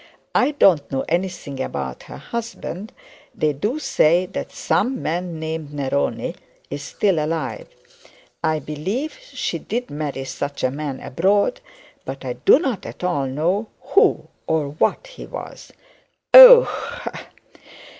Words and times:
'I 0.33 0.51
don't 0.57 0.91
know 0.91 1.05
anything 1.07 1.61
about 1.61 2.01
her 2.09 2.17
husband. 2.17 2.91
They 3.35 3.53
do 3.53 3.77
say 3.77 4.25
that 4.25 4.51
some 4.51 4.99
man 5.03 5.39
named 5.39 5.69
Neroni 5.69 6.35
is 6.71 6.81
still 6.81 7.23
alive. 7.23 7.67
I 8.43 8.57
believe 8.57 9.19
she 9.21 9.59
did 9.59 9.91
marry 9.91 10.23
such 10.23 10.63
a 10.63 10.71
man 10.71 11.01
abroad, 11.01 11.61
but 12.03 12.25
I 12.25 12.33
do 12.33 12.57
not 12.57 12.83
at 12.87 13.03
all 13.03 13.27
know 13.27 13.67
who 13.79 14.27
or 14.47 14.69
what 14.69 15.05
he 15.05 15.27
was.' 15.27 15.71
'Ah 16.33 16.63
h 16.63 17.07
h 17.07 17.09
h!' 17.13 17.27